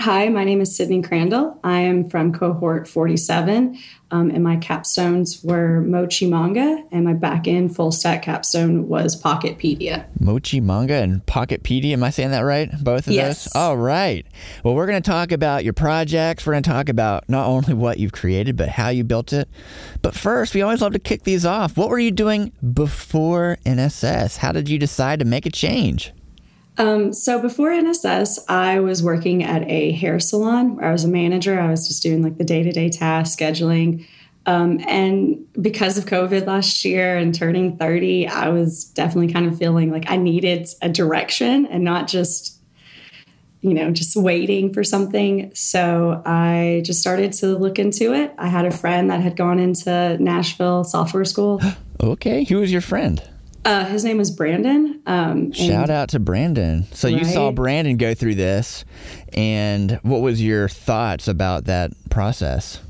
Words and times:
Hi, 0.00 0.30
my 0.30 0.44
name 0.44 0.62
is 0.62 0.74
Sidney 0.74 1.02
Crandall. 1.02 1.60
I 1.62 1.80
am 1.80 2.08
from 2.08 2.32
cohort 2.32 2.88
47, 2.88 3.78
um, 4.10 4.30
and 4.30 4.42
my 4.42 4.56
capstones 4.56 5.44
were 5.44 5.82
Mochi 5.82 6.26
Manga, 6.26 6.82
and 6.90 7.04
my 7.04 7.12
back 7.12 7.46
end 7.46 7.76
full 7.76 7.92
stack 7.92 8.22
capstone 8.22 8.88
was 8.88 9.20
Pocketpedia. 9.20 10.06
Mochi 10.18 10.58
Manga 10.58 10.94
and 10.94 11.26
Pocketpedia. 11.26 11.92
Am 11.92 12.02
I 12.02 12.08
saying 12.08 12.30
that 12.30 12.40
right? 12.40 12.70
Both 12.82 13.08
of 13.08 13.12
yes. 13.12 13.44
those? 13.44 13.56
All 13.56 13.76
right. 13.76 14.24
Well, 14.64 14.74
we're 14.74 14.86
going 14.86 15.02
to 15.02 15.10
talk 15.10 15.32
about 15.32 15.64
your 15.64 15.74
projects. 15.74 16.46
We're 16.46 16.54
going 16.54 16.62
to 16.62 16.70
talk 16.70 16.88
about 16.88 17.28
not 17.28 17.46
only 17.46 17.74
what 17.74 17.98
you've 17.98 18.12
created, 18.12 18.56
but 18.56 18.70
how 18.70 18.88
you 18.88 19.04
built 19.04 19.34
it. 19.34 19.50
But 20.00 20.14
first, 20.14 20.54
we 20.54 20.62
always 20.62 20.80
love 20.80 20.94
to 20.94 20.98
kick 20.98 21.24
these 21.24 21.44
off. 21.44 21.76
What 21.76 21.90
were 21.90 21.98
you 21.98 22.10
doing 22.10 22.52
before 22.72 23.58
NSS? 23.66 24.38
How 24.38 24.52
did 24.52 24.66
you 24.66 24.78
decide 24.78 25.18
to 25.18 25.26
make 25.26 25.44
a 25.44 25.50
change? 25.50 26.14
Um, 26.80 27.12
so 27.12 27.38
before 27.38 27.68
NSS, 27.68 28.38
I 28.48 28.80
was 28.80 29.02
working 29.02 29.44
at 29.44 29.68
a 29.68 29.92
hair 29.92 30.18
salon 30.18 30.76
where 30.76 30.86
I 30.86 30.92
was 30.92 31.04
a 31.04 31.08
manager. 31.08 31.60
I 31.60 31.70
was 31.70 31.86
just 31.86 32.02
doing 32.02 32.22
like 32.22 32.38
the 32.38 32.44
day 32.44 32.62
to 32.62 32.72
day 32.72 32.88
tasks, 32.88 33.36
scheduling. 33.36 34.06
Um, 34.46 34.80
and 34.88 35.44
because 35.60 35.98
of 35.98 36.06
COVID 36.06 36.46
last 36.46 36.82
year 36.86 37.18
and 37.18 37.34
turning 37.34 37.76
30, 37.76 38.28
I 38.28 38.48
was 38.48 38.84
definitely 38.84 39.30
kind 39.30 39.44
of 39.44 39.58
feeling 39.58 39.90
like 39.90 40.10
I 40.10 40.16
needed 40.16 40.68
a 40.80 40.88
direction 40.88 41.66
and 41.66 41.84
not 41.84 42.08
just, 42.08 42.58
you 43.60 43.74
know, 43.74 43.90
just 43.90 44.16
waiting 44.16 44.72
for 44.72 44.82
something. 44.82 45.52
So 45.54 46.22
I 46.24 46.80
just 46.86 47.02
started 47.02 47.34
to 47.34 47.58
look 47.58 47.78
into 47.78 48.14
it. 48.14 48.32
I 48.38 48.48
had 48.48 48.64
a 48.64 48.70
friend 48.70 49.10
that 49.10 49.20
had 49.20 49.36
gone 49.36 49.58
into 49.58 50.16
Nashville 50.18 50.84
software 50.84 51.26
school. 51.26 51.60
okay. 52.02 52.44
Who 52.44 52.56
was 52.60 52.72
your 52.72 52.80
friend? 52.80 53.22
Uh, 53.64 53.84
his 53.84 54.04
name 54.04 54.16
was 54.16 54.30
Brandon. 54.30 55.02
Um, 55.06 55.52
Shout 55.52 55.90
out 55.90 56.10
to 56.10 56.18
Brandon. 56.18 56.86
So 56.92 57.08
right? 57.08 57.18
you 57.18 57.24
saw 57.24 57.52
Brandon 57.52 57.96
go 57.96 58.14
through 58.14 58.36
this, 58.36 58.84
and 59.34 59.92
what 60.02 60.22
was 60.22 60.42
your 60.42 60.68
thoughts 60.68 61.28
about 61.28 61.66
that 61.66 61.92
process? 62.08 62.80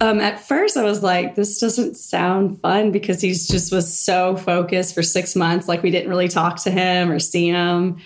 Um, 0.00 0.20
at 0.20 0.40
first, 0.40 0.76
I 0.76 0.84
was 0.84 1.02
like, 1.02 1.34
"This 1.34 1.58
doesn't 1.58 1.96
sound 1.96 2.60
fun," 2.60 2.92
because 2.92 3.20
he 3.20 3.30
just 3.30 3.72
was 3.72 3.92
so 3.92 4.36
focused 4.36 4.94
for 4.94 5.02
six 5.02 5.34
months. 5.34 5.68
Like 5.68 5.82
we 5.82 5.90
didn't 5.90 6.08
really 6.08 6.28
talk 6.28 6.62
to 6.62 6.70
him 6.70 7.10
or 7.10 7.18
see 7.18 7.48
him. 7.48 7.98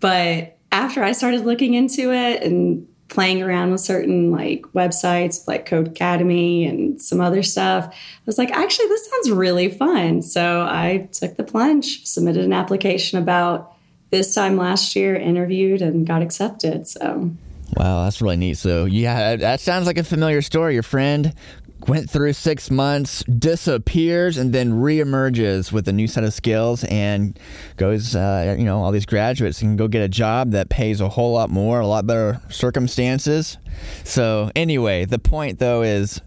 But 0.00 0.58
after 0.72 1.04
I 1.04 1.12
started 1.12 1.44
looking 1.44 1.74
into 1.74 2.12
it 2.12 2.42
and 2.42 2.86
playing 3.08 3.42
around 3.42 3.70
with 3.70 3.80
certain 3.80 4.30
like 4.30 4.62
websites 4.74 5.46
like 5.46 5.68
Codecademy 5.68 6.68
and 6.68 7.00
some 7.00 7.20
other 7.20 7.42
stuff. 7.42 7.86
I 7.86 8.22
was 8.26 8.38
like, 8.38 8.50
actually, 8.50 8.88
this 8.88 9.10
sounds 9.10 9.30
really 9.30 9.68
fun. 9.68 10.22
So 10.22 10.62
I 10.62 11.08
took 11.12 11.36
the 11.36 11.44
plunge, 11.44 12.04
submitted 12.04 12.44
an 12.44 12.52
application 12.52 13.18
about 13.18 13.72
this 14.10 14.34
time 14.34 14.56
last 14.56 14.96
year, 14.96 15.14
interviewed, 15.14 15.82
and 15.82 16.06
got 16.06 16.22
accepted. 16.22 16.86
So. 16.86 17.30
Wow, 17.76 18.04
that's 18.04 18.20
really 18.22 18.36
neat. 18.36 18.58
So, 18.58 18.84
yeah, 18.84 19.36
that 19.36 19.60
sounds 19.60 19.86
like 19.86 19.98
a 19.98 20.04
familiar 20.04 20.42
story. 20.42 20.74
Your 20.74 20.82
friend 20.82 21.34
went 21.80 22.10
through 22.10 22.32
six 22.32 22.70
months, 22.70 23.22
disappears, 23.24 24.38
and 24.38 24.52
then 24.52 24.72
reemerges 24.72 25.72
with 25.72 25.86
a 25.88 25.92
new 25.92 26.06
set 26.06 26.24
of 26.24 26.32
skills 26.32 26.84
and 26.84 27.38
goes, 27.76 28.16
uh, 28.16 28.56
you 28.58 28.64
know, 28.64 28.82
all 28.82 28.92
these 28.92 29.06
graduates 29.06 29.60
can 29.60 29.76
go 29.76 29.86
get 29.86 30.02
a 30.02 30.08
job 30.08 30.52
that 30.52 30.68
pays 30.68 31.00
a 31.00 31.08
whole 31.08 31.32
lot 31.32 31.50
more, 31.50 31.80
a 31.80 31.86
lot 31.86 32.06
better 32.06 32.40
circumstances. 32.48 33.58
So, 34.04 34.50
anyway, 34.56 35.04
the 35.04 35.18
point 35.18 35.58
though 35.58 35.82
is 35.82 36.20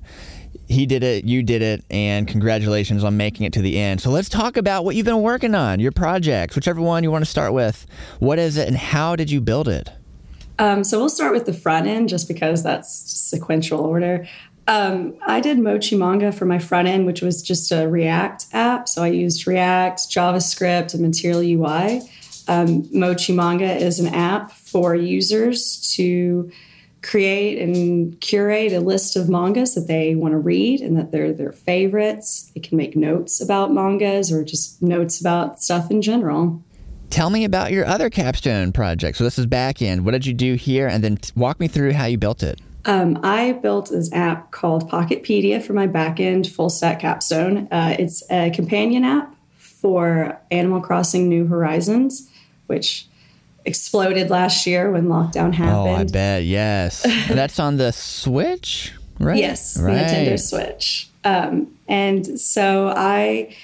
he 0.67 0.85
did 0.85 1.03
it, 1.03 1.25
you 1.25 1.41
did 1.41 1.61
it, 1.61 1.83
and 1.89 2.27
congratulations 2.27 3.03
on 3.03 3.17
making 3.17 3.45
it 3.45 3.53
to 3.53 3.61
the 3.61 3.77
end. 3.79 4.01
So, 4.01 4.11
let's 4.11 4.29
talk 4.29 4.55
about 4.55 4.85
what 4.85 4.95
you've 4.95 5.05
been 5.05 5.21
working 5.21 5.55
on, 5.55 5.79
your 5.79 5.91
projects, 5.91 6.55
whichever 6.55 6.79
one 6.79 7.03
you 7.03 7.11
want 7.11 7.25
to 7.25 7.29
start 7.29 7.53
with. 7.53 7.85
What 8.19 8.39
is 8.39 8.57
it, 8.57 8.67
and 8.67 8.77
how 8.77 9.15
did 9.15 9.31
you 9.31 9.41
build 9.41 9.67
it? 9.67 9.89
Um, 10.59 10.83
so 10.83 10.99
we'll 10.99 11.07
start 11.07 11.31
with 11.31 11.45
the 11.45 11.53
front 11.53 11.87
end 11.87 12.09
just 12.09 12.27
because 12.27 12.63
that's 12.63 12.93
sequential 12.93 13.79
order. 13.79 14.27
Um, 14.69 15.15
I 15.25 15.39
did 15.39 15.57
Mochi 15.57 15.97
Manga 15.97 16.31
for 16.31 16.45
my 16.45 16.59
front 16.59 16.87
end, 16.87 17.07
which 17.07 17.23
was 17.23 17.41
just 17.41 17.71
a 17.71 17.87
React 17.87 18.45
app. 18.53 18.87
So 18.87 19.01
I 19.01 19.07
used 19.07 19.47
React, 19.47 19.99
JavaScript, 20.11 20.93
and 20.93 21.01
Material 21.01 21.41
UI. 21.41 22.01
Um, 22.47 22.87
Mochi 22.93 23.33
Manga 23.33 23.75
is 23.75 23.99
an 23.99 24.13
app 24.13 24.51
for 24.51 24.93
users 24.93 25.91
to 25.95 26.51
create 27.01 27.59
and 27.59 28.21
curate 28.21 28.71
a 28.71 28.79
list 28.79 29.15
of 29.15 29.27
mangas 29.27 29.73
that 29.73 29.87
they 29.87 30.13
want 30.13 30.33
to 30.33 30.37
read 30.37 30.81
and 30.81 30.95
that 30.97 31.11
they're 31.11 31.33
their 31.33 31.51
favorites. 31.51 32.51
They 32.53 32.61
can 32.61 32.77
make 32.77 32.95
notes 32.95 33.41
about 33.41 33.73
mangas 33.73 34.31
or 34.31 34.43
just 34.43 34.83
notes 34.83 35.19
about 35.19 35.63
stuff 35.63 35.89
in 35.89 36.03
general. 36.03 36.61
Tell 37.09 37.31
me 37.31 37.43
about 37.43 37.71
your 37.71 37.87
other 37.87 38.11
capstone 38.11 38.71
project. 38.71 39.17
So 39.17 39.23
this 39.23 39.39
is 39.39 39.47
back 39.47 39.81
end. 39.81 40.05
What 40.05 40.11
did 40.11 40.27
you 40.27 40.33
do 40.33 40.53
here? 40.53 40.87
And 40.87 41.03
then 41.03 41.17
walk 41.35 41.59
me 41.59 41.67
through 41.67 41.93
how 41.93 42.05
you 42.05 42.19
built 42.19 42.43
it. 42.43 42.61
Um, 42.85 43.19
I 43.23 43.53
built 43.53 43.89
this 43.89 44.11
app 44.13 44.51
called 44.51 44.89
Pocketpedia 44.89 45.61
for 45.61 45.73
my 45.73 45.87
backend 45.87 46.49
full 46.49 46.69
stack 46.69 47.01
capstone. 47.01 47.67
Uh, 47.71 47.95
it's 47.99 48.23
a 48.31 48.49
companion 48.51 49.03
app 49.03 49.35
for 49.57 50.39
Animal 50.51 50.81
Crossing 50.81 51.29
New 51.29 51.45
Horizons, 51.47 52.29
which 52.67 53.07
exploded 53.65 54.29
last 54.29 54.65
year 54.65 54.91
when 54.91 55.07
lockdown 55.07 55.53
happened. 55.53 55.89
Oh, 55.89 55.93
I 55.93 56.03
bet. 56.05 56.43
Yes. 56.43 57.03
That's 57.29 57.59
on 57.59 57.77
the 57.77 57.91
Switch, 57.91 58.93
right? 59.19 59.37
Yes, 59.37 59.77
right. 59.77 59.93
the 59.93 59.99
Nintendo 59.99 60.39
Switch. 60.39 61.09
Um, 61.23 61.77
and 61.87 62.39
so 62.39 62.93
I 62.95 63.55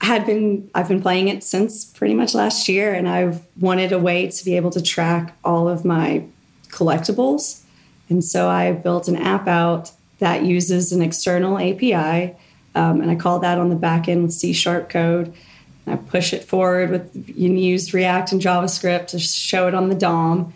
had 0.00 0.26
been 0.26 0.68
I've 0.74 0.88
been 0.88 1.00
playing 1.00 1.28
it 1.28 1.44
since 1.44 1.84
pretty 1.84 2.14
much 2.14 2.34
last 2.34 2.68
year 2.68 2.92
and 2.92 3.08
I've 3.08 3.40
wanted 3.60 3.92
a 3.92 3.98
way 3.98 4.26
to 4.28 4.44
be 4.44 4.56
able 4.56 4.70
to 4.70 4.82
track 4.82 5.36
all 5.44 5.68
of 5.68 5.84
my 5.84 6.24
collectibles 6.70 7.62
and 8.12 8.22
so 8.22 8.48
I 8.48 8.72
built 8.72 9.08
an 9.08 9.16
app 9.16 9.48
out 9.48 9.90
that 10.18 10.44
uses 10.44 10.92
an 10.92 11.02
external 11.02 11.58
API, 11.58 12.36
um, 12.74 13.00
and 13.00 13.10
I 13.10 13.16
call 13.16 13.40
that 13.40 13.58
on 13.58 13.70
the 13.70 13.76
back 13.76 14.08
end 14.08 14.22
with 14.22 14.32
C 14.32 14.52
sharp 14.52 14.88
code. 14.88 15.34
I 15.86 15.96
push 15.96 16.32
it 16.32 16.44
forward 16.44 16.90
with 16.90 17.10
you 17.36 17.50
use 17.52 17.92
React 17.92 18.32
and 18.32 18.40
JavaScript 18.40 19.08
to 19.08 19.18
show 19.18 19.66
it 19.66 19.74
on 19.74 19.88
the 19.88 19.96
DOM. 19.96 20.52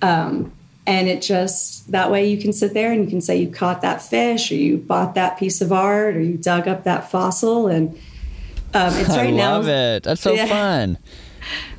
Um, 0.00 0.52
and 0.86 1.08
it 1.08 1.22
just 1.22 1.90
that 1.92 2.10
way 2.10 2.28
you 2.28 2.38
can 2.38 2.52
sit 2.52 2.72
there 2.72 2.90
and 2.92 3.04
you 3.04 3.10
can 3.10 3.20
say 3.20 3.36
you 3.36 3.48
caught 3.50 3.82
that 3.82 4.00
fish 4.02 4.50
or 4.50 4.54
you 4.54 4.78
bought 4.78 5.14
that 5.14 5.38
piece 5.38 5.60
of 5.60 5.72
art 5.72 6.16
or 6.16 6.20
you 6.20 6.36
dug 6.36 6.66
up 6.66 6.84
that 6.84 7.10
fossil 7.10 7.68
and 7.68 7.90
um, 8.74 8.94
it's 8.96 9.08
right 9.16 9.16
now. 9.16 9.20
I 9.20 9.30
now. 9.30 9.56
love 9.56 9.68
it. 9.68 10.02
That's 10.04 10.20
so 10.20 10.32
yeah. 10.34 10.46
fun. 10.46 10.98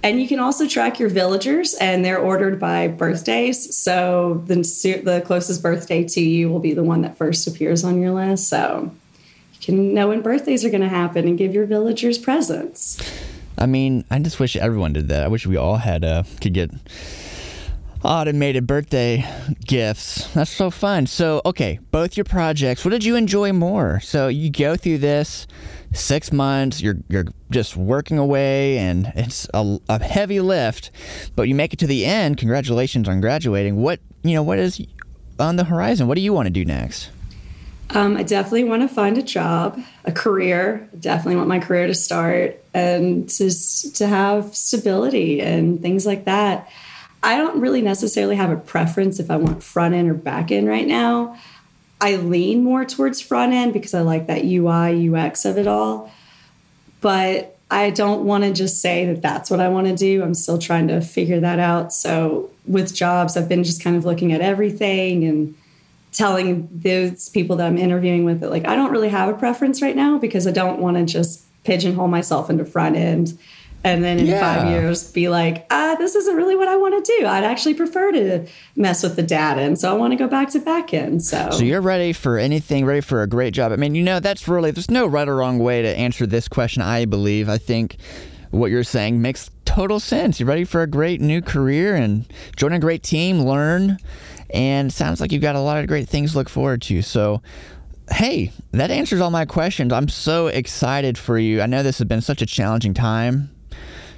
And 0.01 0.22
you 0.22 0.28
can 0.28 0.40
also 0.40 0.68
track 0.68 1.00
your 1.00 1.09
villagers, 1.09 1.74
and 1.75 2.03
they're 2.03 2.19
ordered 2.19 2.59
by 2.59 2.88
birthdays. 2.88 3.75
So 3.75 4.44
the, 4.46 4.56
the 5.03 5.22
closest 5.25 5.62
birthday 5.62 6.03
to 6.03 6.22
you 6.22 6.50
will 6.50 6.59
be 6.59 6.74
the 6.74 6.84
one 6.84 7.01
that 7.01 7.18
first 7.18 7.47
appears 7.47 7.84
on 7.84 8.01
your 8.01 8.12
list. 8.12 8.50
So 8.50 8.91
you 9.53 9.59
can 9.62 9.94
know 9.94 10.09
when 10.09 10.22
birthdays 10.22 10.66
are 10.66 10.69
going 10.69 10.81
to 10.81 10.90
happen 10.90 11.28
and 11.28 11.38
give 11.38 11.53
your 11.53 11.66
villagers 11.66 12.18
presents. 12.18 13.01
I 13.57 13.66
mean, 13.66 14.03
I 14.12 14.19
just 14.19 14.40
wish 14.40 14.56
everyone 14.56 14.94
did 14.94 15.07
that. 15.09 15.24
I 15.24 15.28
wish 15.28 15.47
we 15.47 15.57
all 15.57 15.78
had 15.78 16.03
uh, 16.03 16.24
could 16.41 16.53
get 16.53 16.72
automated 18.03 18.67
birthday 18.67 19.25
gifts. 19.65 20.27
That's 20.33 20.51
so 20.51 20.69
fun. 20.69 21.07
So, 21.07 21.41
okay, 21.45 21.79
both 21.91 22.17
your 22.17 22.25
projects. 22.25 22.83
What 22.83 22.91
did 22.91 23.03
you 23.03 23.15
enjoy 23.15 23.53
more? 23.53 23.99
So 24.01 24.27
you 24.27 24.49
go 24.49 24.75
through 24.75 24.99
this 24.99 25.47
six 25.93 26.31
months. 26.31 26.81
You're 26.81 26.97
you're 27.07 27.25
just 27.49 27.77
working 27.77 28.17
away, 28.17 28.77
and 28.77 29.11
it's 29.15 29.47
a, 29.53 29.79
a 29.89 30.03
heavy 30.03 30.41
lift, 30.41 30.91
but 31.35 31.47
you 31.47 31.55
make 31.55 31.73
it 31.73 31.79
to 31.79 31.87
the 31.87 32.05
end. 32.05 32.37
Congratulations 32.37 33.07
on 33.07 33.21
graduating. 33.21 33.77
What 33.77 33.99
you 34.23 34.35
know? 34.35 34.43
What 34.43 34.59
is 34.59 34.85
on 35.39 35.55
the 35.55 35.63
horizon? 35.63 36.07
What 36.07 36.15
do 36.15 36.21
you 36.21 36.33
want 36.33 36.47
to 36.47 36.51
do 36.51 36.65
next? 36.65 37.09
Um, 37.89 38.17
I 38.17 38.23
definitely 38.23 38.63
want 38.63 38.81
to 38.81 38.87
find 38.87 39.17
a 39.17 39.21
job, 39.21 39.79
a 40.05 40.11
career. 40.11 40.89
Definitely 40.99 41.35
want 41.35 41.47
my 41.47 41.59
career 41.59 41.85
to 41.85 41.93
start 41.93 42.63
and 42.73 43.29
to, 43.29 43.51
to 43.93 44.07
have 44.07 44.55
stability 44.55 45.41
and 45.41 45.79
things 45.79 46.05
like 46.05 46.25
that. 46.25 46.69
I 47.23 47.38
don't 47.38 47.61
really 47.61 47.81
necessarily 47.81 48.35
have 48.35 48.51
a 48.51 48.57
preference 48.57 49.19
if 49.19 49.31
I 49.31 49.38
want 49.38 49.63
front 49.63 49.95
end 49.95 50.09
or 50.09 50.13
back 50.13 50.51
end 50.51 50.67
right 50.67 50.86
now. 50.86 51.38
I 52.01 52.18
lean 52.18 52.63
more 52.63 52.83
towards 52.83 53.21
front 53.21 53.53
end 53.53 53.71
because 53.71 53.94
I 53.94 54.01
like 54.01 54.27
that 54.27 54.44
UI, 54.44 55.09
UX 55.09 55.45
of 55.45 55.57
it 55.57 55.65
all. 55.65 56.12
But 57.00 57.57
I 57.71 57.89
don't 57.89 58.25
want 58.25 58.44
to 58.44 58.51
just 58.51 58.81
say 58.81 59.06
that 59.06 59.21
that's 59.21 59.50
what 59.50 59.62
I 59.62 59.69
want 59.69 59.88
to 59.88 59.95
do. 59.95 60.21
I'm 60.21 60.33
still 60.33 60.57
trying 60.57 60.89
to 60.89 61.00
figure 61.00 61.39
that 61.39 61.59
out. 61.59 61.94
So 61.94 62.51
with 62.68 62.94
jobs, 62.94 63.38
I've 63.38 63.50
been 63.50 63.63
just 63.63 63.81
kind 63.81 63.95
of 63.95 64.03
looking 64.03 64.33
at 64.33 64.42
everything 64.42 65.24
and 65.24 65.56
telling 66.12 66.68
those 66.71 67.30
people 67.30 67.56
that 67.56 67.65
I'm 67.65 67.77
interviewing 67.77 68.25
with 68.25 68.42
that, 68.42 68.51
like, 68.51 68.68
I 68.68 68.75
don't 68.75 68.92
really 68.92 69.09
have 69.09 69.30
a 69.30 69.33
preference 69.33 69.81
right 69.81 69.95
now 69.95 70.18
because 70.18 70.45
I 70.45 70.51
don't 70.51 70.80
want 70.80 70.97
to 70.97 71.06
just 71.06 71.45
pigeonhole 71.63 72.09
myself 72.09 72.50
into 72.50 72.65
front 72.65 72.95
end 72.95 73.38
and 73.83 74.03
then 74.03 74.19
in 74.19 74.27
yeah. 74.27 74.39
five 74.39 74.69
years 74.69 75.12
be 75.12 75.27
like, 75.27 75.65
ah, 75.69 75.95
this 76.00 76.15
isn't 76.15 76.35
really 76.35 76.56
what 76.56 76.68
I 76.68 76.75
want 76.77 77.03
to 77.03 77.18
do. 77.19 77.25
I'd 77.25 77.44
actually 77.44 77.74
prefer 77.74 78.12
to 78.13 78.47
mess 78.75 79.03
with 79.03 79.15
the 79.15 79.24
data, 79.24 79.62
and 79.62 79.77
so 79.77 79.91
I 79.91 79.97
want 79.97 80.12
to 80.12 80.18
go 80.18 80.27
back 80.27 80.50
to 80.51 80.59
backend. 80.59 81.21
So, 81.21 81.50
so 81.51 81.63
you're 81.63 81.81
ready 81.81 82.13
for 82.13 82.38
anything, 82.38 82.85
ready 82.85 83.01
for 83.01 83.24
a 83.24 83.27
great 83.27 83.53
job. 83.53 83.71
I 83.71 83.75
mean, 83.75 83.95
you 83.95 84.03
know, 84.03 84.19
that's 84.19 84.47
really 84.47 84.71
there's 84.71 84.89
no 84.89 85.06
right 85.06 85.27
or 85.27 85.35
wrong 85.35 85.59
way 85.59 85.81
to 85.81 85.89
answer 85.89 86.25
this 86.25 86.47
question. 86.47 86.81
I 86.81 87.06
believe. 87.06 87.50
I 87.50 87.57
think 87.57 87.97
what 88.51 88.71
you're 88.71 88.83
saying 88.83 89.21
makes 89.21 89.50
total 89.65 90.00
sense. 90.00 90.39
You're 90.39 90.47
ready 90.47 90.63
for 90.63 90.81
a 90.81 90.88
great 90.88 91.19
new 91.19 91.41
career 91.41 91.95
and 91.95 92.25
join 92.56 92.71
a 92.71 92.80
great 92.80 93.03
team, 93.03 93.41
learn, 93.41 93.97
and 94.51 94.94
sounds 94.94 95.19
like 95.19 95.31
you've 95.31 95.41
got 95.41 95.56
a 95.56 95.59
lot 95.59 95.80
of 95.80 95.88
great 95.88 96.07
things 96.07 96.31
to 96.31 96.38
look 96.38 96.50
forward 96.50 96.81
to. 96.83 97.01
So, 97.01 97.41
hey, 98.12 98.51
that 98.71 98.91
answers 98.91 99.19
all 99.19 99.31
my 99.31 99.45
questions. 99.45 99.91
I'm 99.91 100.07
so 100.07 100.47
excited 100.47 101.18
for 101.18 101.38
you. 101.38 101.62
I 101.62 101.65
know 101.65 101.83
this 101.83 101.97
has 101.97 102.07
been 102.07 102.21
such 102.21 102.41
a 102.41 102.45
challenging 102.45 102.94
time 102.94 103.52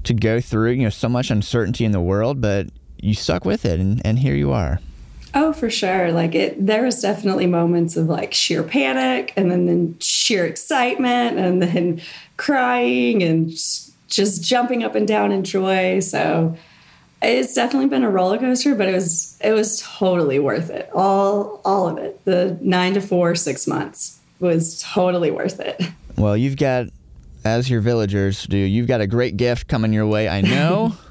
to 0.05 0.13
go 0.13 0.39
through, 0.39 0.71
you 0.71 0.83
know, 0.83 0.89
so 0.89 1.09
much 1.09 1.29
uncertainty 1.29 1.85
in 1.85 1.91
the 1.91 2.01
world, 2.01 2.41
but 2.41 2.67
you 2.97 3.13
stuck 3.13 3.45
with 3.45 3.65
it 3.65 3.79
and, 3.79 4.01
and 4.05 4.19
here 4.19 4.35
you 4.35 4.51
are. 4.51 4.79
Oh, 5.33 5.51
for 5.51 5.69
sure. 5.69 6.11
Like 6.11 6.33
it, 6.33 6.65
there 6.65 6.83
was 6.83 7.01
definitely 7.01 7.45
moments 7.45 7.97
of 7.97 8.07
like 8.07 8.33
sheer 8.33 8.63
panic 8.63 9.33
and 9.35 9.51
then, 9.51 9.65
then 9.65 9.97
sheer 9.99 10.45
excitement 10.45 11.37
and 11.37 11.61
then 11.61 12.01
crying 12.37 13.21
and 13.21 13.49
just 14.07 14.43
jumping 14.43 14.83
up 14.83 14.95
and 14.95 15.07
down 15.07 15.33
in 15.33 15.43
joy. 15.43 15.99
So 15.99 16.55
it's 17.21 17.53
definitely 17.53 17.89
been 17.89 18.03
a 18.03 18.09
roller 18.09 18.37
coaster, 18.37 18.75
but 18.75 18.87
it 18.87 18.93
was, 18.93 19.37
it 19.43 19.51
was 19.51 19.81
totally 19.81 20.39
worth 20.39 20.69
it. 20.69 20.89
All, 20.93 21.59
all 21.65 21.89
of 21.89 21.97
it. 21.97 22.23
The 22.23 22.57
nine 22.61 22.93
to 22.93 23.01
four, 23.01 23.35
six 23.35 23.67
months 23.67 24.19
was 24.39 24.81
totally 24.81 25.31
worth 25.31 25.59
it. 25.59 25.81
Well, 26.17 26.37
you've 26.37 26.55
got, 26.57 26.87
as 27.45 27.69
your 27.69 27.80
villagers 27.80 28.44
do, 28.47 28.57
you've 28.57 28.88
got 28.88 29.00
a 29.01 29.07
great 29.07 29.38
gift 29.38 29.68
coming 29.68 29.94
your 29.94 30.07
way. 30.07 30.27
I 30.27 30.42
know. 30.42 30.97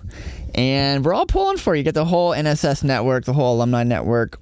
And 0.57 1.05
we're 1.05 1.15
all 1.15 1.27
pulling 1.27 1.57
for 1.57 1.75
you. 1.75 1.83
Get 1.83 1.95
the 1.95 2.05
whole 2.05 2.31
NSS 2.31 2.85
network, 2.85 3.25
the 3.25 3.33
whole 3.33 3.57
alumni 3.57 3.83
network 3.83 4.39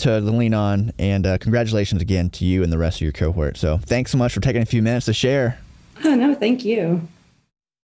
to 0.00 0.20
lean 0.20 0.52
on. 0.52 0.92
And 0.98 1.26
uh, 1.26 1.38
congratulations 1.38 2.02
again 2.02 2.28
to 2.30 2.44
you 2.44 2.62
and 2.62 2.70
the 2.70 2.76
rest 2.76 2.98
of 2.98 3.02
your 3.02 3.12
cohort. 3.12 3.56
So 3.56 3.78
thanks 3.78 4.10
so 4.10 4.18
much 4.18 4.34
for 4.34 4.40
taking 4.40 4.60
a 4.60 4.66
few 4.66 4.82
minutes 4.82 5.06
to 5.06 5.14
share. 5.14 5.58
Oh, 6.04 6.14
no, 6.14 6.34
thank 6.34 6.62
you. 6.66 7.08